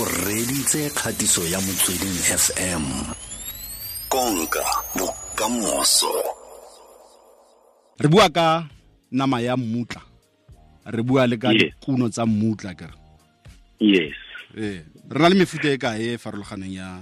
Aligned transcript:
o 0.00 0.04
reditse 0.04 0.90
kgatiso 0.90 1.42
ya 1.46 1.60
motsweding 1.60 2.18
fm 2.42 2.82
konka 4.08 4.64
bokamoso. 4.98 6.10
Re 7.98 8.08
bua 8.08 8.28
ka 8.28 8.66
nama 9.10 9.40
ya 9.40 9.56
mmutla. 9.56 10.00
Re 10.86 11.02
bua 11.02 11.26
le 11.26 11.36
ka 11.36 11.48
kuno 11.48 11.58
dikuno 11.58 12.08
tsa 12.08 12.26
mmutla 12.26 12.74
kere 12.74 12.92
yes. 13.78 14.14
Ee 14.58 14.82
re 15.10 15.20
na 15.22 15.28
le 15.28 15.34
mefuta 15.34 15.70
e 15.70 15.78
kae 15.78 16.14
e 16.14 16.18
farologaneng 16.18 16.74
ya 16.74 16.98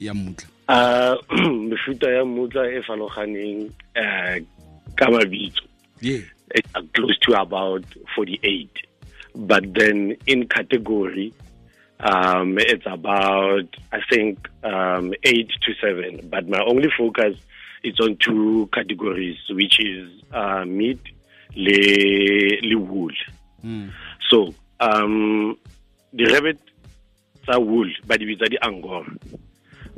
ya 0.00 0.14
mmutla? 0.14 0.48
Uh 0.68 1.16
mefuta 1.70 2.10
ya 2.10 2.24
mmutla 2.24 2.68
e 2.68 2.82
farologaneng 2.82 3.72
uh 3.96 4.36
ka 4.94 5.10
mabitso. 5.10 5.64
Yeah. 6.00 6.28
it's 6.54 6.68
close 6.92 7.18
to 7.20 7.32
about 7.40 7.84
48 8.14 8.68
but 9.34 9.64
then 9.74 10.16
in 10.26 10.46
category 10.46 11.32
um 12.00 12.58
it's 12.58 12.86
about 12.86 13.68
i 13.92 13.98
think 14.10 14.48
um 14.64 15.14
8 15.22 15.48
to 15.62 15.74
7 15.80 16.28
but 16.28 16.48
my 16.48 16.62
only 16.66 16.88
focus 16.96 17.36
is 17.82 17.98
on 18.00 18.16
two 18.16 18.68
categories 18.72 19.36
which 19.50 19.78
is 19.80 20.10
uh 20.32 20.64
meat 20.64 21.00
le 21.56 22.58
le 22.62 22.78
wool. 22.78 23.12
Mm. 23.64 23.90
so 24.28 24.54
um 24.80 25.56
the 26.12 26.24
rabbit 26.32 26.58
tsa 27.46 27.60
wool 27.60 27.88
ba 28.06 28.18
di 28.18 28.26
bitsa 28.26 28.50
di 28.50 28.58
angora 28.58 29.06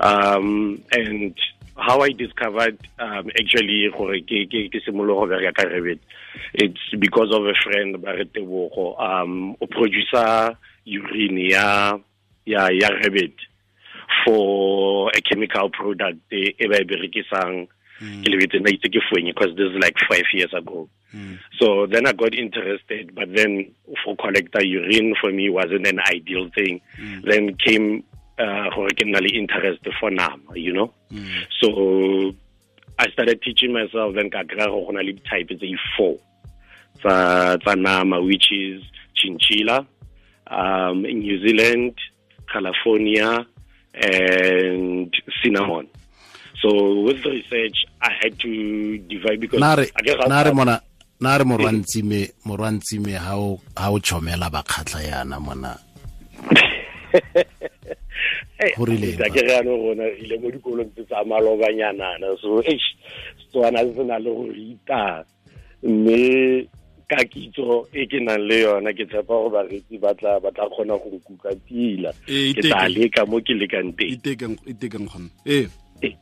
um 0.00 0.82
and 0.92 1.34
how 1.76 2.00
i 2.00 2.10
discovered 2.12 2.76
um 2.98 3.30
actually 3.40 3.88
it's 6.54 6.80
because 6.98 7.30
of 7.32 7.46
a 7.46 7.54
friend 7.64 8.00
ba 8.02 8.12
re 8.12 8.24
tebogo. 8.24 8.98
Um 9.00 9.56
o 9.60 9.66
producer 9.66 10.56
urine 10.86 11.50
ya 11.50 11.98
ya 12.46 12.68
ya 12.70 12.88
rabbit 13.02 13.34
for 14.24 15.10
a 15.14 15.20
chemical 15.20 15.68
product 15.70 16.18
e 16.32 16.54
e 16.58 16.66
ba 16.68 16.80
e 16.80 16.84
berekisang 16.84 17.66
ke 18.22 18.28
lebetse 18.30 18.58
na 18.62 18.70
itse 18.70 18.88
ke 18.88 19.00
fwenye 19.10 19.34
because 19.34 19.54
this 19.56 19.70
is 19.72 19.78
like 19.82 19.96
five 20.08 20.26
years 20.32 20.54
ago 20.54 20.88
Mm. 21.14 21.38
so 21.58 21.86
then 21.86 22.04
I 22.04 22.12
got 22.12 22.34
interested, 22.34 23.14
but 23.14 23.32
then 23.32 23.72
for 24.04 24.16
collector 24.16 24.62
urine 24.62 25.14
for 25.20 25.30
me 25.32 25.48
wasn't 25.48 25.86
an 25.86 26.00
ideal 26.00 26.50
thing. 26.52 26.80
Then 27.22 27.54
came 27.56 28.02
uh, 28.38 28.68
originally 28.76 29.30
interest 29.38 29.86
for 30.00 30.10
NAM, 30.10 30.42
you 30.56 30.72
know. 30.74 30.92
Mm. 31.10 31.46
So 31.62 32.34
I 32.98 33.08
started 33.12 33.40
teaching 33.40 33.72
myself. 33.72 34.14
Then 34.16 34.30
kakra 34.30 34.66
go 34.66 34.90
na 34.90 35.00
le 35.00 35.12
type 35.30 35.46
it's 35.48 35.62
a 35.62 35.72
four. 35.96 36.18
Tsa 37.00 37.58
tsa 37.64 37.76
nama, 37.76 38.20
which 38.20 38.50
is 38.52 38.82
chinchilla, 39.14 39.86
um, 40.46 41.02
New 41.02 41.46
Zealand, 41.46 41.94
California, 42.52 43.46
and 43.94 45.14
cinnamon. 45.42 45.88
So 46.62 47.02
with 47.02 47.22
the 47.22 47.30
research, 47.30 47.84
I 48.00 48.10
had 48.22 48.38
to 48.40 48.98
divide 48.98 49.40
because 49.40 49.60
nare, 49.60 49.86
I 49.96 50.02
guess 50.02 50.16
nare 50.28 50.54
mona 50.54 50.80
na 51.20 51.36
re 51.36 51.44
morwantsime 51.44 52.32
morwantsime 52.44 53.16
ha 53.16 53.36
o 53.36 53.60
ha 53.76 53.90
o 53.90 53.98
chomela 53.98 54.50
bakgatla 54.50 55.02
yana 55.02 55.40
mona. 55.40 55.78
Rileng, 58.56 59.18
ga 59.18 59.28
ke 59.28 59.42
re 59.44 59.60
gona 59.62 60.08
ile 60.16 60.38
mo 60.40 60.48
dikolong 60.50 60.90
tse 60.94 61.04
tsa 61.04 61.24
malobanyanana 61.24 62.32
so 62.40 62.62
eish 62.64 62.96
tswana 63.52 63.84
se 63.94 64.02
na 64.04 64.16
le 64.18 64.30
go 64.32 64.48
ita 64.48 65.24
mme 65.82 66.64
ka 67.08 67.22
kitso 67.24 67.86
e 67.94 68.06
ke 68.06 68.18
nang 68.20 68.42
le 68.48 68.62
yona 68.66 68.90
ke 68.92 69.06
tshepa 69.06 69.30
gore 69.30 69.50
baretsi 69.54 69.98
ba 70.02 70.10
tla 70.18 70.40
ba 70.42 70.50
tla 70.50 70.66
kgona 70.68 70.98
go 70.98 71.18
kuka 71.22 71.54
tila 71.68 72.10
Eh, 72.26 72.50
ke 72.54 72.62
tla 72.66 72.88
leka 72.90 73.22
mo 73.26 73.38
ke 73.40 73.54
lekang 73.54 73.94
teng. 73.94 74.10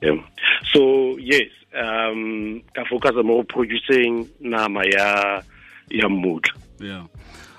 Um, 0.07 0.23
so 0.73 1.17
yes 1.19 1.49
um 1.75 2.63
ka 2.77 2.85
focusa 2.85 3.25
mo 3.25 3.41
go 3.41 3.45
producing 3.49 4.29
nama 4.41 4.85
ya 4.85 5.41
ya 5.91 6.07
mmutla. 6.09 6.53
Yeah. 6.81 7.07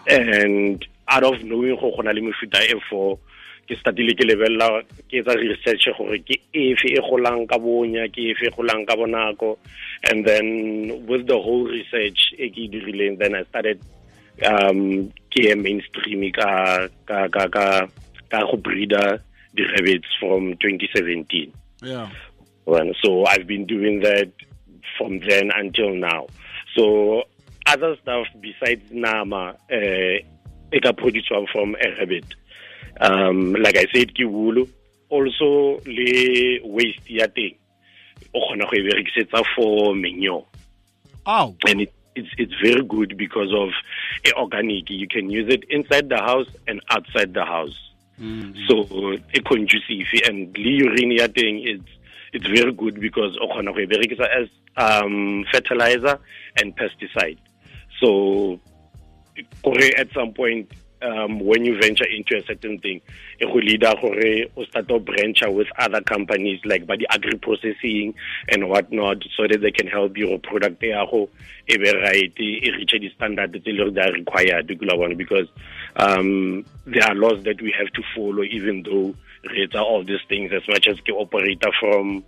and 0.07 0.85
out 1.07 1.23
of 1.23 1.43
knowing 1.43 1.75
go 1.81 1.91
gona 1.97 2.13
le 2.13 2.21
mefuta 2.21 2.61
e 2.61 2.77
four 2.89 3.17
ke 3.67 3.75
startile 3.81 4.13
ke 4.13 4.23
lebelela 4.25 4.81
ke 5.09 5.21
etsa 5.21 5.35
research 5.35 5.89
gore 5.97 6.19
ke 6.21 6.37
efe 6.53 6.93
e 6.93 7.01
golang 7.01 7.45
ka 7.49 7.57
bonya 7.57 8.05
ke 8.13 8.31
efe 8.33 8.47
e 8.49 8.53
golang 8.53 8.85
ka 8.85 8.95
bonako 8.95 9.57
and 10.09 10.25
then 10.25 10.45
with 11.09 11.25
the 11.27 11.37
whole 11.37 11.65
research 11.65 12.33
e 12.37 12.49
ke 12.49 12.65
e 12.65 12.71
dirileng 12.71 13.17
then 13.17 13.35
i 13.35 13.43
started 13.49 13.81
um 14.45 15.09
ke 15.33 15.49
ye 15.49 15.55
mainstream 15.55 16.29
ka 16.31 16.85
ka 17.05 17.27
ka 17.27 17.49
ka 17.49 17.67
ka 18.29 18.39
go 18.45 18.57
breeder 18.57 19.17
the 19.55 19.63
rabbits 19.73 20.09
from 20.19 20.53
2017 20.59 21.51
yeah. 21.83 22.09
well, 22.65 22.91
so 23.01 23.25
I've 23.25 23.47
been 23.47 23.65
doing 23.65 24.01
that 24.01 24.31
from 24.97 25.19
then 25.19 25.51
until 25.53 25.93
now. 25.93 26.27
So 26.75 27.23
other 27.65 27.95
stuff 28.01 28.27
besides 28.39 28.83
nama, 28.91 29.55
uh, 29.71 30.15
it 30.71 30.83
can 30.83 30.95
produce 30.95 31.27
from 31.51 31.75
a 31.75 31.89
rabbit. 31.99 32.25
Um, 33.01 33.53
like 33.53 33.77
I 33.77 33.85
said, 33.93 34.15
ke 34.15 34.25
wool. 34.25 34.67
Also, 35.09 35.79
le 35.85 36.59
waste 36.63 37.07
ya 37.07 37.27
teng. 37.27 37.55
O 38.33 38.39
kgona 38.39 38.69
go 38.69 38.75
e 38.75 38.83
berekisetsa 38.83 39.43
for 39.55 39.95
manure 39.95 40.45
Ow. 41.27 41.55
and 41.67 41.81
it, 41.81 41.93
it's 42.15 42.29
it's 42.37 42.53
very 42.61 42.83
good 42.83 43.17
because 43.17 43.53
of 43.53 43.69
eh, 44.25 44.31
organic. 44.37 44.89
You 44.89 45.07
can 45.07 45.29
use 45.29 45.51
it 45.53 45.63
inside 45.69 46.09
the 46.09 46.17
house 46.17 46.47
and 46.67 46.81
outside 46.89 47.33
the 47.33 47.45
house. 47.45 47.77
Mm. 48.19 48.55
So 48.67 49.13
e 49.13 49.39
conducive 49.41 50.27
and 50.27 50.57
le 50.57 50.71
urine 50.85 51.11
ya 51.11 51.27
teng 51.27 51.65
it's 51.65 51.91
it's 52.33 52.47
very 52.47 52.71
good 52.71 52.99
because 52.99 53.37
o 53.41 53.47
kgona 53.47 53.73
go 53.73 53.79
e 53.79 53.85
berekisa 53.85 54.27
as 54.27 54.47
um 54.77 55.45
fertilizer 55.51 56.19
and 56.61 56.75
pesticide. 56.75 57.39
So 57.99 58.59
gore 59.63 59.91
at 59.97 60.11
some 60.13 60.33
point 60.33 60.71
um, 61.01 61.39
when 61.39 61.65
you 61.65 61.79
venture 61.79 62.05
into 62.05 62.37
a 62.37 62.45
certain 62.45 62.79
thing, 62.79 63.01
it 63.39 63.45
will 63.45 63.63
lead 63.63 63.81
gore 63.81 64.47
o 64.57 64.63
start 64.65 64.87
to 64.87 64.99
out 65.43 65.53
with 65.53 65.67
other 65.77 66.01
companies 66.01 66.59
like 66.65 66.87
the 66.87 67.07
agri 67.09 67.37
processing 67.37 68.13
and 68.49 68.69
whatnot, 68.69 69.23
so 69.35 69.47
that 69.47 69.61
they 69.61 69.71
can 69.71 69.87
help 69.87 70.17
you 70.17 70.33
product 70.39 70.79
right, 72.01 72.33
e 72.39 72.71
reach 72.77 72.91
the 72.91 73.09
standard 73.15 73.53
that 73.95 74.09
are 74.09 74.13
required 74.13 74.67
because 75.17 75.47
um, 75.97 76.65
there 76.85 77.03
are 77.03 77.15
laws 77.15 77.43
that 77.43 77.61
we 77.61 77.73
have 77.77 77.91
to 77.93 78.01
follow, 78.15 78.43
even 78.43 78.83
though 78.83 79.15
it's 79.51 79.75
all 79.75 80.03
these 80.03 80.19
things 80.27 80.51
as 80.51 80.67
much 80.67 80.87
as 80.87 80.99
ke 81.01 81.09
operator 81.09 81.69
from 81.79 82.23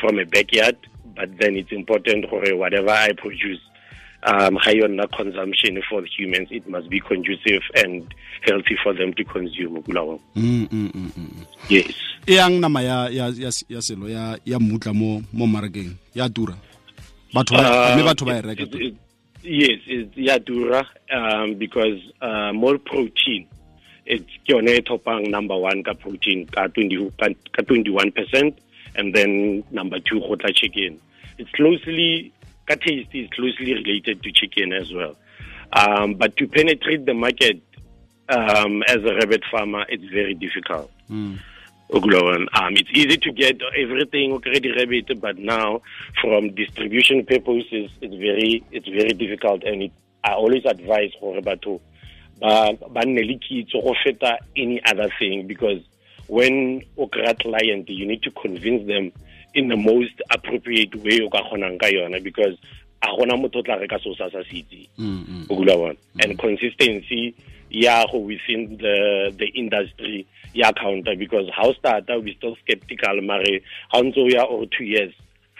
from 0.00 0.18
a 0.18 0.24
backyard, 0.24 0.76
but 1.14 1.36
then 1.38 1.56
it's 1.56 1.72
important 1.72 2.28
for 2.28 2.42
whatever 2.56 2.90
I 2.90 3.12
produce 3.12 3.60
um, 4.24 4.56
high 4.56 4.80
on 4.82 4.98
consumption 5.16 5.82
for 5.88 6.00
the 6.02 6.08
humans, 6.08 6.48
it 6.50 6.66
must 6.68 6.88
be 6.88 7.00
conducive 7.00 7.62
and 7.74 8.14
healthy 8.42 8.76
for 8.82 8.92
them 8.94 9.12
to 9.14 9.24
consume. 9.24 9.82
Gulawa. 9.82 10.18
Mm, 10.36 10.68
mm, 10.68 10.90
mm, 10.92 11.10
mm, 11.10 11.30
mm. 11.30 11.46
Yes. 11.68 11.94
e 12.26 12.34
yang 12.38 12.60
nama 12.60 12.78
ya 12.82 13.08
ya 13.10 13.26
ya 13.34 13.50
ya 13.68 13.82
selo 13.82 14.06
ya 14.08 14.38
ya 14.46 14.58
mutla 14.58 14.94
mo 14.94 15.22
mo 15.34 15.42
marakeng 15.46 15.98
ya 16.14 16.28
dura 16.30 16.54
batho 17.34 17.58
ba 17.58 17.96
me 17.98 18.02
batho 18.06 18.22
ba 18.24 18.38
e 18.38 18.38
yes 18.38 18.46
reka 18.46 18.62
it- 18.62 18.94
it's 19.42 20.14
Yadura 20.14 20.86
um, 21.10 21.54
because 21.58 21.98
uh, 22.22 22.52
more 22.52 22.78
protein. 22.78 23.46
It's 24.06 24.30
yone 24.46 24.82
topang 24.86 25.30
number 25.30 25.56
one 25.58 25.82
ka 25.82 25.94
protein 25.94 26.46
ka 26.46 26.68
20 26.68 27.10
ka 27.18 27.26
ka 27.50 27.62
21 27.62 28.12
percent, 28.12 28.58
and 28.94 29.14
then 29.14 29.64
number 29.70 29.98
two 29.98 30.20
tla 30.20 30.52
chicken. 30.54 31.00
It's 31.38 31.50
closely 31.58 32.32
ka 32.66 32.74
taste 32.76 33.10
is 33.14 33.28
closely 33.30 33.74
related 33.74 34.22
to 34.22 34.32
chicken 34.32 34.72
as 34.72 34.92
well. 34.92 35.16
Um, 35.72 36.14
but 36.14 36.36
to 36.36 36.46
penetrate 36.46 37.06
the 37.06 37.14
market 37.14 37.60
um, 38.28 38.82
as 38.88 38.98
a 38.98 39.14
rabbit 39.14 39.42
farmer, 39.50 39.84
it's 39.88 40.04
very 40.04 40.34
difficult. 40.34 40.90
Mm. 41.10 41.38
Um, 41.94 42.72
it's 42.74 42.88
easy 42.94 43.18
to 43.18 43.32
get 43.32 43.60
everything 43.76 44.32
already 44.32 44.72
rabbit, 44.72 45.20
but 45.20 45.36
now 45.36 45.82
from 46.22 46.54
distribution 46.54 47.26
purposes, 47.26 47.90
it's 48.00 48.14
very 48.14 48.64
it's 48.70 48.88
very 48.88 49.10
difficult. 49.10 49.62
And 49.64 49.82
it, 49.82 49.92
I 50.24 50.32
always 50.32 50.64
advise 50.64 51.10
for 51.20 51.38
batho 51.42 51.80
ba 52.40 52.72
ba 52.88 53.04
nne 53.04 53.22
le 53.26 53.38
kitso 53.38 53.82
go 53.82 53.94
feta 54.02 54.38
any 54.56 54.82
other 54.84 55.10
thing 55.18 55.46
because 55.46 55.80
when 56.28 56.82
o 56.96 57.06
kry 57.08 57.34
client, 57.34 57.88
you 57.90 58.06
need 58.06 58.22
to 58.22 58.30
convince 58.30 58.86
them 58.86 59.12
in 59.54 59.68
the 59.68 59.76
most 59.76 60.14
appropriate 60.30 60.94
way 60.96 61.20
o 61.20 61.28
ka 61.28 61.42
kgonang 61.48 61.78
ka 61.78 61.86
yona 61.86 62.22
because 62.22 62.56
a 63.02 63.06
gona 63.06 63.34
motho 63.36 63.58
o 63.58 63.62
tla 63.62 63.76
reka 63.78 63.98
seo 63.98 64.16
sa 64.16 64.30
sa 64.30 64.42
se 64.50 64.64
mm. 64.98 65.50
o 65.50 65.56
kula 65.56 65.76
bona 65.76 65.96
and 66.20 66.38
consistency 66.38 67.34
ya 67.70 68.06
go 68.10 68.18
within 68.18 68.76
the 68.78 69.32
the 69.36 69.46
industry 69.54 70.26
ya 70.54 70.72
counter 70.72 71.16
because 71.16 71.48
how 71.50 71.72
starta 71.72 72.22
we 72.22 72.34
still 72.34 72.56
skeptical 72.64 73.20
mare 73.22 73.60
how 73.90 74.02
ntse 74.02 74.20
o 74.20 74.28
ya 74.28 74.44
or 74.44 74.66
two 74.66 74.84
years 74.84 75.12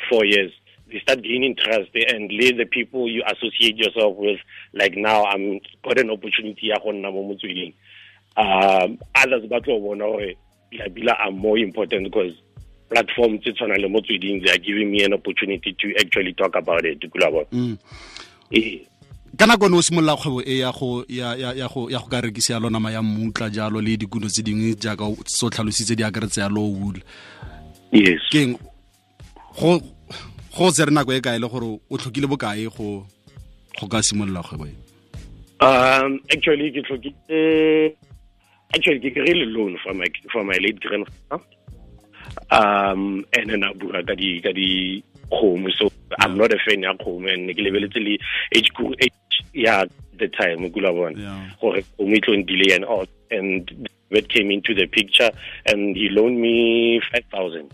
four 0.08 0.24
years 0.24 0.52
they 0.92 1.00
start 1.00 1.22
gaining 1.22 1.56
trust 1.56 1.90
and 1.94 2.30
le 2.30 2.52
the 2.52 2.66
people 2.66 3.08
you 3.08 3.22
associate 3.26 3.76
yourself 3.76 4.16
with 4.16 4.38
like 4.72 4.94
now 4.96 5.24
i'm 5.24 5.60
got 5.82 5.98
an 5.98 6.10
opportunity 6.10 6.68
ya 6.68 6.78
go 6.78 6.92
nna 6.92 7.10
mo 7.10 7.22
motsweding. 7.22 7.74
Um 8.36 8.98
others 9.14 9.44
ba 9.48 9.60
tlo 9.60 9.80
bona 9.80 10.04
gore 10.04 10.36
dilabila 10.70 11.18
are 11.18 11.32
more 11.32 11.58
important 11.58 12.04
because 12.04 12.32
platform 12.92 13.38
tse 13.38 13.52
tshwana 13.52 13.76
le 13.76 13.88
motsweding 13.88 14.40
they 14.44 14.52
are 14.52 14.58
giving 14.58 14.90
me 14.90 15.04
an 15.04 15.12
opportunity 15.12 15.72
to 15.72 15.88
actually 16.00 16.34
talk 16.34 16.56
about 16.56 16.84
it 16.84 17.00
kula 17.10 17.30
bona. 17.30 17.46
Mm. 17.52 17.76
ee 18.52 18.86
ka 19.36 19.46
nako 19.46 19.68
ne 19.68 19.76
o 19.76 19.82
simolola 19.82 20.16
kgwebo 20.16 20.42
e 20.44 20.58
ya 20.58 20.72
go 20.72 21.04
ya 21.08 21.68
go 21.68 22.08
ka 22.10 22.20
rekisa 22.20 22.54
yalo 22.54 22.70
nama 22.70 22.90
ya 22.92 23.02
mmutla 23.02 23.50
jalo 23.50 23.80
le 23.80 23.96
dikuno 23.96 24.28
tse 24.28 24.42
dingwe 24.42 24.74
jaaka 24.74 25.04
se 25.26 25.46
o 25.46 25.50
tlhalositse 25.50 25.96
di 25.96 26.04
akaretse 26.04 26.40
ya 26.40 26.48
low 26.48 26.68
wool 26.68 27.00
yes. 27.92 28.20
Keng? 28.30 28.58
Go 29.58 29.80
go 30.56 30.70
tse 30.70 30.84
re 30.84 30.92
nako 30.92 31.12
e 31.12 31.20
kae 31.20 31.38
le 31.38 31.48
gore 31.48 31.80
o 31.90 31.96
tlhokile 31.96 32.26
bokae 32.28 32.68
go 32.76 33.06
go 33.80 33.86
ka 33.88 34.02
simolola 34.02 34.42
kgwebo 34.42 34.66
e? 34.66 34.74
Um, 35.62 36.18
actually, 36.28 36.72
ke 36.72 36.82
tlhokile 36.82 37.96
actually 38.74 39.00
ke 39.00 39.14
kry-ile 39.14 39.46
loan 39.54 39.78
for 39.82 39.94
my 39.94 40.06
for 40.32 40.44
my 40.44 40.58
late 40.60 40.80
grandfather. 40.80 41.40
Um, 42.50 43.24
and 43.32 43.50
then 43.50 43.62
a 43.62 43.74
bua 43.74 44.02
ka 44.02 44.14
di 44.14 44.40
ka 44.40 44.52
di 44.52 45.02
kgomo. 45.30 45.70
So 45.76 45.90
I'm 46.18 46.36
not 46.36 46.52
a 46.52 46.58
fan 46.66 46.82
ya 46.82 46.94
kgomo 46.94 47.32
and 47.32 47.50
ke 47.50 47.60
lebeletse 47.60 47.96
le 47.96 48.18
age 48.54 48.70
yeah 49.52 49.84
the 50.18 50.28
time 50.28 50.70
kula 50.70 50.92
bona. 50.92 51.50
Gore 51.60 51.82
kgomo 51.82 52.16
e 52.16 52.20
tlo 52.20 52.46
delay 52.46 52.74
and 52.74 52.84
all 52.84 53.06
and 53.30 53.88
that 54.10 54.28
came 54.28 54.50
into 54.50 54.74
the 54.74 54.86
picture 54.86 55.30
and 55.66 55.96
he 55.96 56.08
loaned 56.10 56.40
me 56.40 57.00
5000. 57.12 57.72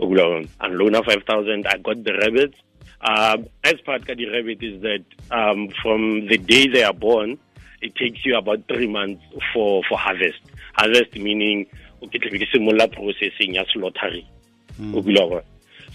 Ukula 0.00 0.48
and 0.60 0.74
loan 0.78 0.94
of 0.94 1.04
5000 1.04 1.66
I 1.66 1.78
got 1.78 2.04
the 2.04 2.12
rabbits. 2.14 2.56
Um, 3.00 3.46
nice 3.64 3.80
part 3.84 4.06
ka 4.06 4.14
di 4.14 4.28
rabbit 4.28 4.62
is 4.62 4.80
that 4.82 5.04
um, 5.30 5.68
from 5.82 6.26
the 6.28 6.38
day 6.38 6.66
they 6.66 6.82
are 6.82 6.94
born, 6.94 7.38
it 7.82 7.94
takes 7.94 8.24
you 8.24 8.36
about 8.36 8.66
three 8.68 8.86
months 8.86 9.22
for 9.52 9.82
for 9.88 9.98
harvest. 9.98 10.40
Harvest 10.74 11.14
meaning 11.14 11.66
okay, 12.02 12.18
tlabe 12.18 12.38
ke 12.38 12.48
simolola 12.52 12.88
processing 12.92 13.54
ya 13.54 13.64
slaughtering. 13.72 14.26
O 14.94 15.02
bula 15.02 15.28
gore. 15.28 15.44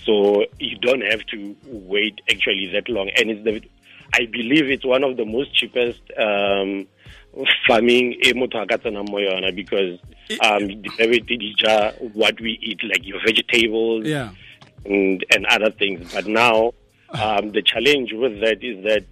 So 0.03 0.45
you 0.59 0.77
don't 0.77 1.01
have 1.01 1.25
to 1.27 1.55
wait 1.65 2.19
actually 2.29 2.67
that 2.73 2.89
long, 2.89 3.09
and 3.17 3.29
it's 3.29 3.43
the 3.43 3.61
I 4.13 4.25
believe 4.25 4.69
it's 4.69 4.85
one 4.85 5.03
of 5.03 5.17
the 5.17 5.25
most 5.25 5.53
cheapest 5.53 6.01
um, 6.17 6.87
farming 7.67 8.13
e 8.25 8.33
motho 8.33 8.61
a 8.61 8.65
ka 8.65 8.77
tsenang 8.77 9.09
mo 9.09 9.19
yona 9.19 9.55
because 9.55 9.99
um, 10.41 10.67
rabbit 10.99 11.25
di 11.27 11.53
ja 11.57 11.91
what 12.13 12.39
we 12.41 12.57
eat 12.61 12.83
like 12.83 13.05
your 13.05 13.21
vegetables 13.25 14.05
yeah 14.05 14.31
and, 14.85 15.25
and 15.33 15.45
other 15.47 15.71
things. 15.71 16.13
But 16.13 16.27
now, 16.27 16.73
um, 17.09 17.51
the 17.51 17.61
challenge 17.61 18.13
with 18.13 18.39
that 18.41 18.63
is 18.63 18.83
that 18.83 19.05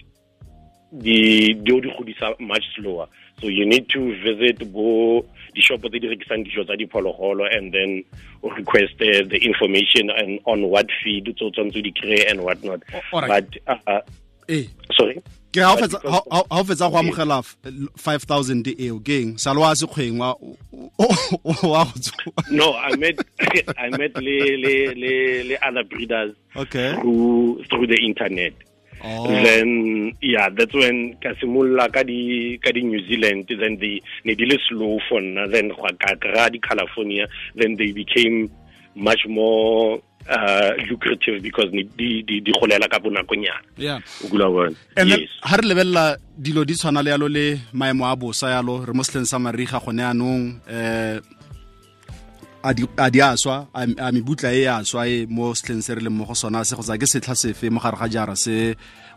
the 0.91 1.53
the 1.53 2.15
are 2.21 2.35
much 2.39 2.63
slower. 2.75 3.07
So 3.41 3.47
you 3.47 3.65
need 3.65 3.87
to 3.89 3.99
visit 4.21 4.71
bo 4.73 5.25
the 5.55 5.61
shop 5.61 5.81
tse 5.81 5.99
di 5.99 6.07
rekisang 6.07 6.43
dijo 6.45 6.65
tsa 6.65 6.75
diphologolo 6.77 7.45
and 7.55 7.73
then 7.73 8.03
request 8.43 8.93
uh, 9.01 9.23
the 9.29 9.39
information 9.43 10.09
and 10.09 10.39
on 10.45 10.63
what 10.69 10.87
feed 11.03 11.25
tse 11.25 11.41
o 11.45 11.49
tshwanetse 11.51 11.83
di 11.83 11.91
kry 11.91 12.25
and 12.29 12.41
what 12.43 12.63
not. 12.63 12.81
O- 12.93 13.17
alright. 13.17 13.49
But 13.65 13.77
uh, 13.87 14.01
ee 14.49 14.67
sorry. 14.93 15.21
ke 15.53 15.61
ga 15.61 15.71
o 15.73 15.75
But 15.77 15.83
fetsa 15.89 16.01
because 16.01 16.27
ha- 16.31 16.43
o 16.51 16.63
fetsa 16.63 16.91
go 16.91 16.97
amogela 16.99 17.39
f- 17.39 17.57
5000 17.97 18.75
eo 18.85 18.99
keng 18.99 19.37
sa 19.37 19.53
le 19.53 19.61
wa 19.61 19.71
sekgweng 19.73 20.17
wa 20.19 20.33
o- 20.33 20.57
o- 20.99 21.69
wa 21.69 21.85
go 21.85 21.95
tswa 21.97 22.51
No, 22.51 22.73
I 22.75 22.95
met 22.97 23.17
I 23.77 23.89
met 23.89 24.13
le, 24.17 24.37
le, 24.57 24.93
le, 24.93 25.13
le 25.49 25.55
other 25.65 25.83
breeders 25.83 26.35
okay 26.55 26.93
through 26.99 27.63
through 27.69 27.87
the 27.87 27.97
internet. 28.05 28.53
Oh. 29.03 29.27
Then 29.27 30.13
yeah 30.21 30.49
that's 30.49 30.73
when 30.73 31.15
ka 31.21 31.33
simolola 31.39 31.91
ka 31.91 32.03
di 32.03 32.59
ka 32.63 32.71
di 32.71 32.83
New 32.83 33.01
Zealand 33.07 33.47
then 33.49 33.77
they 33.79 34.01
ne 34.25 34.35
di 34.35 34.45
le 34.45 34.57
slow 34.67 34.99
for 35.09 35.21
nna 35.21 35.51
then 35.51 35.71
gwa 35.71 35.91
ka 35.99 36.15
kry 36.15 36.49
di 36.49 36.59
California 36.59 37.27
then 37.55 37.75
they 37.75 37.91
became 37.91 38.49
much 38.95 39.23
more 39.27 40.01
uh, 40.27 40.71
lucrative 40.89 41.41
because 41.41 41.71
ne 41.71 41.83
di 41.83 42.23
di 42.23 42.41
di 42.41 42.51
golela 42.51 42.89
ka 42.89 42.99
bonakonyana. 42.99 43.63
Yeah. 43.77 43.99
O 44.23 44.27
kula 44.27 44.47
bona. 44.51 44.75
And 44.97 45.09
yes. 45.09 45.29
ha 45.41 45.55
re 45.55 45.63
lebelela 45.63 46.17
dilo 46.37 46.65
di 46.65 46.73
tshwana 46.75 47.03
le 47.03 47.11
yalo 47.11 47.27
le 47.27 47.59
maemo 47.73 48.05
a 48.05 48.15
bosa 48.15 48.51
yalo 48.51 48.85
re 48.85 48.93
mo 48.93 49.03
setleng 49.03 49.25
sa 49.25 49.39
mariga 49.39 49.79
gone 49.79 50.03
anong 50.03 50.61
eh 50.67 51.19
a 52.63 53.09
di 53.09 53.21
a 53.21 53.37
swa 53.37 53.67
a 53.73 53.81
a 53.83 54.11
mebutla 54.11 54.51
e 54.53 54.65
a 54.67 54.79
aswa 54.83 55.07
e 55.07 55.25
mo 55.29 55.53
setlheng 55.53 55.81
se 55.81 55.95
re 55.95 56.01
leng 56.01 56.15
mo 56.15 56.25
go 56.25 56.33
sona 56.33 56.65
se 56.65 56.75
go 56.75 56.83
tsa 56.83 56.97
ke 56.99 57.07
setlha 57.07 57.35
sefe 57.35 57.71
mo 57.71 57.79
gare 57.79 57.95
ga 57.95 58.07
jara 58.07 58.35
se 58.35 58.75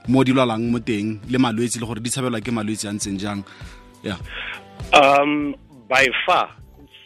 mo 0.09 0.23
di 0.23 0.33
lwalang 0.33 0.71
mo 0.71 0.79
teng 0.79 1.19
le 1.27 1.39
malwetse 1.39 1.81
le 1.81 1.87
gore 1.87 2.01
di 2.01 2.11
tshabelwa 2.11 2.39
ke 2.41 2.51
malwetse 2.55 2.87
a 2.87 2.93
ntseng 2.95 3.19
jang? 3.19 3.43
Yeah. 4.03 4.19
Um 4.95 5.55
by 5.89 6.07
far 6.27 6.55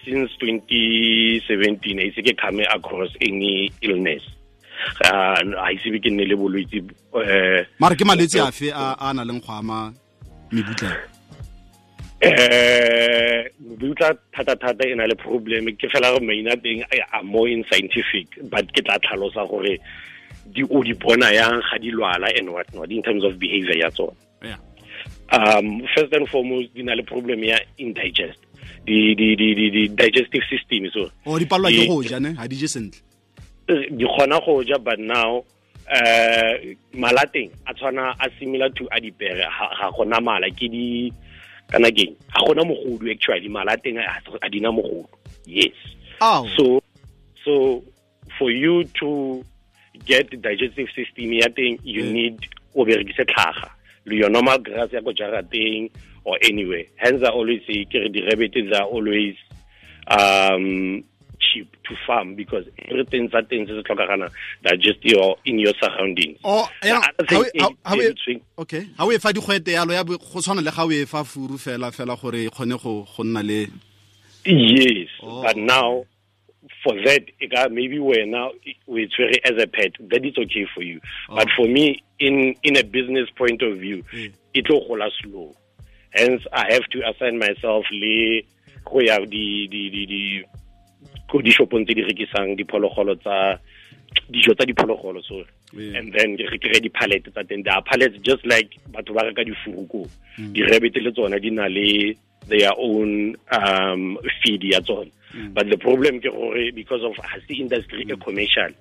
since 0.05 0.31
2017 0.41 2.01
I 2.01 2.13
ke 2.13 2.37
come 2.37 2.61
across 2.69 3.11
any 3.21 3.73
illness. 3.81 4.23
Uh, 5.05 5.41
I 5.57 5.73
ise 5.73 5.89
ke 5.89 6.13
nne 6.13 6.29
le 6.29 6.37
bolwetse 6.37 6.85
mara 7.81 7.97
ke 7.97 8.05
malwetse 8.05 8.45
afe 8.45 8.69
a 8.77 8.93
a 9.01 9.15
nang 9.17 9.25
leng 9.25 9.41
go 9.41 9.53
ama 9.57 9.93
mebutla 10.53 11.16
eh 12.21 13.51
butla 13.61 14.17
thata 14.33 14.57
thata 14.57 14.85
e 14.89 14.95
na 14.95 15.07
le 15.07 15.15
problem 15.15 15.67
ke 15.77 15.89
fela 15.89 16.13
gore 16.13 16.25
maina 16.25 16.57
teng 16.57 16.85
a 17.13 17.23
more 17.23 17.49
in 17.49 17.65
scientific 17.71 18.27
but 18.51 18.67
ke 18.73 18.85
tla 18.85 18.99
tlhalosa 18.99 19.49
gore 19.49 19.79
di 20.53 20.63
o 20.65 20.83
di 20.83 20.93
bona 20.95 21.33
yang 21.33 21.61
ga 21.61 21.79
di 21.79 21.91
lwala 21.91 22.31
and 22.39 22.49
what 22.53 22.67
not 22.75 22.91
in 22.91 23.03
terms 23.03 23.25
of 23.25 23.39
behavior 23.39 23.77
ya 23.77 23.91
tsona 23.91 24.17
yeah. 24.43 24.57
Um 25.27 25.83
first 25.95 26.13
and 26.15 26.29
foremost 26.29 26.73
di 26.75 26.83
na 26.83 26.95
le 26.95 27.03
problem 27.03 27.43
ya 27.43 27.59
indigest. 27.79 28.39
Di 28.87 29.15
di 29.19 29.35
di 29.35 29.55
di, 29.59 29.71
di 29.71 29.83
digestive 29.89 30.47
system 30.47 30.87
so. 30.95 31.11
O 31.27 31.39
di 31.39 31.47
palwa 31.47 31.67
ke 31.67 31.87
go 31.87 31.99
ja 32.03 32.19
ne? 32.23 32.33
Ga 32.39 32.47
di 32.47 32.57
je 32.57 32.69
sentle. 32.71 33.03
Di 33.67 34.07
kgona 34.07 34.39
go 34.39 34.63
ja 34.63 34.79
but 34.79 34.99
now 34.99 35.43
uh 35.91 36.55
malateng 36.95 37.51
a 37.67 37.75
tshwana 37.75 38.15
a 38.23 38.31
similar 38.39 38.71
to 38.71 38.87
a 38.95 39.01
dipere 39.03 39.43
ga 39.43 39.67
ga 39.79 39.91
gona 39.91 40.23
mala 40.23 40.47
ke 40.51 40.71
di 40.71 41.11
kana 41.71 41.91
keng? 41.91 42.17
Ga 42.33 42.41
gona 42.47 42.63
mogodu 42.65 43.11
actually 43.11 43.49
malateng 43.49 43.99
a 43.99 44.21
a 44.43 44.49
dina 44.51 44.73
mogodu 44.73 45.07
yes. 45.47 45.75
Aw 46.21 46.47
so 46.57 46.83
so 47.45 47.83
for 48.39 48.51
you 48.51 48.85
to 49.01 49.45
get 50.05 50.29
digestive 50.43 50.89
system 50.95 51.33
ya 51.33 51.49
teng 51.49 51.79
you 51.83 52.03
Mm. 52.05 52.13
need 52.13 52.37
o 52.75 52.85
berekise 52.85 53.25
tlhaga. 53.25 53.71
Le 54.05 54.17
your 54.17 54.31
normal 54.31 54.59
grass 54.59 54.93
ya 54.93 55.01
ko 55.01 55.11
jarateng 55.13 55.91
or 56.25 56.39
anywhere. 56.43 56.85
Hence 56.97 57.23
i 57.23 57.29
always 57.31 57.63
say 57.67 57.85
ke 57.87 57.95
re 58.03 58.09
di-rabbits 58.09 58.71
are 58.77 58.85
always 58.87 59.35
um 60.11 61.03
cheap 61.57 61.77
to 61.85 61.95
farm 62.07 62.35
because 62.35 62.65
everything 62.89 63.29
tsa 63.29 63.43
teng 63.43 63.67
se 63.67 63.73
se 63.77 63.83
tlhokagana 63.83 64.29
that 64.63 64.79
just 64.81 65.05
your 65.05 65.37
in 65.45 65.59
your 65.59 65.73
surroundings 65.81 66.39
o 66.45 66.69
The 66.83 66.91
other 66.91 67.27
thing 67.29 67.45
ha 67.85 67.95
is- 67.95 68.01
is 68.05 68.15
between- 68.15 68.43
okay 68.59 68.87
o 68.99 69.11
e 69.13 69.19
fa 69.19 69.33
digwete 69.33 69.73
yalo 69.73 69.93
ya 69.95 70.05
go 70.05 70.17
tshwana 70.19 70.63
le 70.65 70.71
ga 70.71 70.85
o 70.85 70.91
e 70.93 71.05
fa 71.07 71.25
furu 71.25 71.59
fela 71.59 71.91
fela 71.93 72.17
gore 72.21 72.45
e 72.45 72.49
kgone 72.51 72.77
go 72.83 73.07
go 73.17 73.23
nna 73.25 73.43
le 73.43 73.67
Yes, 74.45 75.09
Oh. 75.23 75.43
but 75.43 75.57
now 75.57 76.05
for 76.85 76.95
that, 77.05 77.23
maybe 77.73 77.99
we're 77.99 78.27
now 78.27 78.53
it's 78.65 79.15
very 79.17 79.41
as 79.45 79.61
a 79.61 79.67
pet 79.67 79.93
that 80.11 80.25
is 80.25 80.39
okay 80.39 80.65
for 80.73 80.83
you. 80.83 81.01
But 81.29 81.49
for 81.57 81.67
me, 81.67 82.01
in 82.21 82.55
in 82.63 82.77
a 82.77 82.85
business 82.85 83.29
point 83.37 83.61
of 83.63 83.79
view, 83.79 84.05
Mm. 84.13 84.33
it 84.55 84.69
will 84.71 84.87
go 84.87 85.09
slow. 85.23 85.57
Hence, 86.13 86.43
I 86.53 86.73
have 86.73 86.85
to 86.93 86.99
assign 87.11 87.39
myself 87.39 87.87
le 87.91 88.43
go 88.85 89.01
ya 89.01 89.19
di 89.19 89.67
di 89.67 89.91
di 89.91 90.07
di 90.07 90.45
ko 91.29 91.43
di 91.43 91.51
shopong 91.51 91.85
tse 91.85 91.95
di 91.95 92.03
rekisang 92.03 92.57
diphologolo 92.57 93.17
tsa 93.19 93.59
dijo 94.31 94.55
tsa 94.55 94.65
diphologolo 94.65 95.23
so. 95.23 95.45
Yeah. 95.75 95.99
and 95.99 96.15
then 96.15 96.37
re 96.39 96.59
kry 96.59 96.79
di 96.81 96.89
pallet 96.89 97.27
tsa 97.27 97.43
teng. 97.45 97.65
There 97.65 97.75
are 97.75 97.83
pallets 97.83 98.17
just 98.23 98.47
like 98.47 98.79
batho 98.91 99.15
ba 99.15 99.27
reka 99.27 99.45
difuruko 99.45 100.09
di-rabbit 100.53 100.97
le 101.03 101.11
tsona 101.13 101.41
di 101.41 101.51
na 101.51 101.67
le 101.67 102.15
their 102.47 102.73
own 102.79 103.35
um 103.51 104.19
feed 104.43 104.63
ya 104.63 104.81
tsona. 104.81 105.11
But 105.53 105.69
the 105.69 105.77
problem 105.77 106.21
ke 106.21 106.31
gore 106.31 106.71
because 106.73 107.03
of 107.03 107.17
ha 107.19 107.39
se 107.47 107.55
industry 107.61 108.07
e 108.09 108.17
commercial 108.17 108.73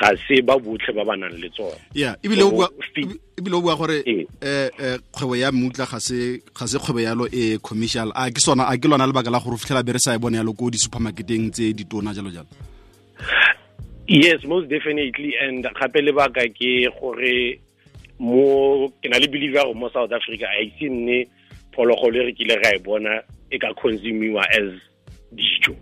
ga 0.00 0.10
se 0.26 0.42
ba 0.42 0.58
botlhe 0.58 0.92
ba 0.94 1.04
ba 1.04 1.16
nang 1.16 1.34
le 1.38 1.48
tsona. 1.50 1.78
E 1.94 2.04
ebile 2.22 2.42
o 2.44 3.60
bua 3.60 3.76
gore 3.76 4.02
Ee. 4.06 4.26
eh 4.40 4.70
eh 4.78 4.98
kgwebo 5.12 5.36
ya 5.36 5.52
mmutla 5.52 5.86
ga 5.86 6.00
se 6.00 6.42
ga 6.54 6.66
se 6.66 6.78
kgwebo 6.78 7.00
yalo 7.00 7.28
e 7.32 7.58
commercial. 7.58 8.12
A 8.14 8.30
ke 8.30 8.40
sona 8.40 8.68
a 8.68 8.76
ke 8.78 8.88
lona 8.88 9.06
lebaka 9.06 9.30
la 9.30 9.40
gore 9.40 9.54
o 9.54 9.58
fitlhela 9.58 9.82
be 9.84 9.92
re 9.92 9.98
sa 9.98 10.14
e 10.14 10.18
bone 10.18 10.36
yalo 10.36 10.52
ko 10.52 10.70
di-supermarketeng 10.70 11.50
tse 11.50 11.72
ditona 11.74 12.14
jalo 12.14 12.30
jalo. 12.30 12.48
Yes 14.06 14.44
most 14.44 14.68
definitely. 14.68 15.34
And 15.40 15.64
gape 15.64 16.00
lebaka 16.02 16.48
ke 16.52 16.88
gore 17.00 17.58
mo 18.18 18.88
ke 19.02 19.08
na 19.10 19.18
le 19.18 19.26
believe 19.28 19.54
ya 19.54 19.64
gore 19.64 19.74
mo 19.74 19.88
south 19.90 20.12
africa 20.12 20.46
a 20.46 20.62
ise 20.62 20.88
nne 20.88 21.26
phologolo 21.74 22.22
e 22.22 22.26
re 22.26 22.32
kile 22.32 22.56
ga 22.62 22.70
e 22.74 22.78
bona 22.78 23.20
e 23.50 23.58
ka 23.58 23.74
consumiwa 23.74 24.44
as 24.54 24.70
dijo. 25.34 25.74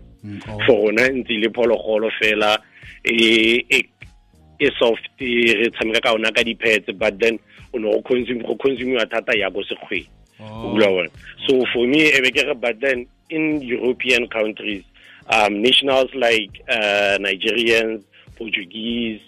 For 0.65 0.87
rona 0.87 1.09
ntse 1.11 1.35
le 1.37 1.49
phologolo 1.51 2.09
fela 2.19 2.57
e 3.05 4.69
soft 4.79 5.09
re 5.19 5.69
tshameka 5.71 6.01
ka 6.01 6.13
ona 6.13 6.31
ka 6.31 6.43
di-pets 6.43 6.91
but 6.97 7.19
then 7.19 7.39
o 7.73 7.77
ne 7.77 7.91
go 7.91 8.55
consumiwa 8.55 9.05
thata 9.09 9.37
ya 9.37 9.49
ko 9.49 9.63
sekgweng. 9.63 10.07
O 10.39 10.73
bula 10.73 11.07
so 11.47 11.63
for 11.73 11.87
me 11.87 12.07
e 12.11 12.21
be 12.21 12.31
ke 12.31 12.43
re 12.47 12.53
but 12.53 12.79
then 12.79 13.05
in 13.29 13.61
European 13.61 14.27
countries, 14.27 14.83
um, 15.27 15.61
nationals 15.61 16.13
like 16.13 16.61
uh, 16.69 17.17
Nigerians, 17.19 18.03
Portuguese, 18.35 19.21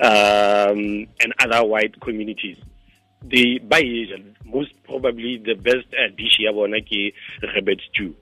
um, 0.00 1.06
and 1.20 1.34
other 1.40 1.64
white 1.64 2.00
communities, 2.00 2.56
they 3.22 3.58
buy 3.58 3.82
most 4.44 4.72
probably 4.84 5.38
the 5.38 5.54
best 5.54 5.86
uh, 5.94 6.08
dish 6.16 6.38
ya 6.38 6.52
bona 6.52 6.80
ke 6.80 7.12
rabbit 7.54 7.80
stew 7.90 8.14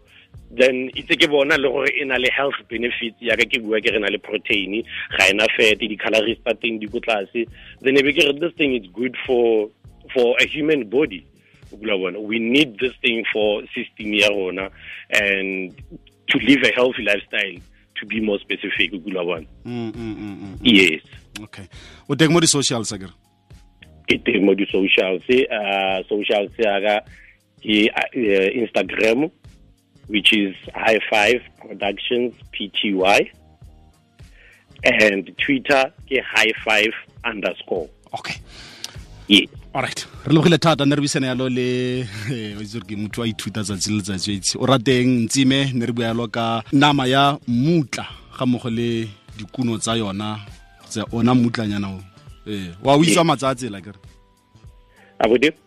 then 0.50 0.90
itse 0.98 1.14
ke 1.16 1.28
bona 1.30 1.56
le 1.56 1.70
gore 1.70 1.90
e 1.94 2.04
na 2.04 2.18
le 2.18 2.30
health 2.30 2.58
benefits 2.68 3.22
yaka 3.22 3.46
ke 3.46 3.62
bua 3.62 3.80
ke 3.80 3.92
re 3.94 3.98
na 4.02 4.10
le 4.10 4.18
protein 4.18 4.82
ga 5.16 5.28
ena 5.30 5.46
fat 5.56 5.78
di-calories 5.78 6.42
tsa 6.42 6.54
teng 6.58 6.80
di 6.82 6.90
ko 6.90 7.00
tlase. 7.00 7.46
Then 7.80 7.98
e 7.98 8.02
be 8.02 8.12
ke 8.12 8.26
re 8.26 8.34
this 8.38 8.54
thing 8.58 8.74
is 8.74 8.86
good 8.92 9.16
for 9.26 9.70
for 10.14 10.36
a 10.40 10.46
human 10.46 10.88
body. 10.90 11.26
We 11.70 12.38
need 12.40 12.78
this 12.80 12.94
thing 13.00 13.24
for 13.32 13.62
system 13.70 14.12
ya 14.12 14.28
rona 14.28 14.70
and 15.14 15.70
to 16.30 16.38
live 16.38 16.66
a 16.66 16.72
healthy 16.74 17.06
lifestyle 17.06 17.62
to 18.00 18.06
be 18.06 18.20
more 18.20 18.40
specific 18.40 18.90
kula 18.90 19.22
bona. 19.22 19.46
Mm, 19.64 19.92
mm, 19.92 20.14
mm, 20.18 20.36
mm. 20.42 20.56
yes. 20.62 21.02
Okay. 21.38 21.70
O 22.08 22.14
teng 22.14 22.34
mo 22.34 22.42
di-socials 22.42 22.90
akere 22.90 23.14
ke 24.10 24.18
teng 24.26 24.42
mo 24.42 24.58
di-socials 24.58 25.22
uh, 25.30 26.02
socials 26.10 26.50
yaka 26.58 27.06
ke 27.62 27.86
uh, 27.94 28.48
instagram 28.58 29.30
which 30.10 30.32
is 30.32 30.54
high 30.74 31.00
five 31.10 31.40
productions 31.60 32.34
pty 32.52 33.30
and 34.84 35.30
twitter 35.38 35.92
ke 36.08 36.18
high 36.34 36.52
five 36.64 36.92
underscore. 37.24 37.88
Okay. 38.12 38.36
Yes 39.28 39.48
alright 39.74 40.06
re 40.26 40.34
lebogile 40.34 40.58
thata 40.58 40.84
ne 40.84 40.94
re 40.94 41.00
buisana 41.00 41.26
yalo 41.26 41.48
le 41.48 42.00
eh, 42.00 42.60
itse 42.60 42.80
ke 42.80 42.96
motho 42.96 43.22
a 43.22 43.26
ithuta 43.26 43.62
tsatsi 43.62 43.90
le 43.90 43.96
letsatsi. 43.98 44.34
Itse 44.34 44.58
o 44.58 44.66
rateng 44.66 45.26
ntsime 45.26 45.72
ne 45.72 45.86
re 45.86 45.92
bua 45.92 46.04
yalo 46.04 46.26
ka 46.28 46.62
nama 46.72 47.06
ya 47.06 47.38
mutla 47.46 48.06
ga 48.38 48.46
mmogo 48.46 48.70
le 48.70 49.08
dikuno 49.38 49.78
tsa 49.78 49.96
yona 49.96 50.40
tsa 50.88 51.06
ona 51.12 51.34
mutlanyana 51.34 51.88
o. 51.88 52.00
Ee 52.46 52.74
wa 52.82 52.94
o 52.94 53.04
itse 53.04 53.18
wa 53.18 53.24
matsatsela 53.24 53.80
kere? 53.80 53.98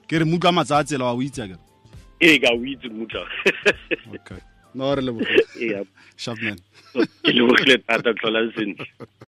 Ke 0.07 0.19
re 0.19 0.25
mutla 0.25 0.49
wa 0.49 0.53
matsatsela 0.53 1.05
wa 1.05 1.13
o 1.13 1.21
itse 1.21 1.47
kere 1.47 1.59
e 2.27 2.39
ka 2.43 2.49
o 2.55 2.63
itse 2.73 2.89
mutla 2.97 3.23
okay. 4.15 4.41
No 4.73 4.89
re 4.97 5.01
lebogile 5.05 5.43
e 5.65 5.67
sharpman 6.23 6.57
ke 7.23 7.31
lebogile 7.37 7.77
tata 7.87 8.13
tlola 8.19 8.41
sentle 8.55 8.87